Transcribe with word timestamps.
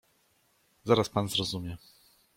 "Zaraz 0.83 1.09
pan 1.09 1.29
zrozumie." 1.29 1.77